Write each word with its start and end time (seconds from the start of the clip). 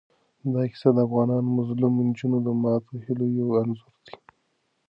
دا 0.53 0.61
کیسه 0.71 0.89
د 0.95 0.97
افغان 1.07 1.29
مظلومو 1.57 1.99
نجونو 2.07 2.37
د 2.43 2.47
ماتو 2.61 2.93
هیلو 3.05 3.25
یو 3.37 3.49
انځور 3.61 3.93
دی. 4.05 4.15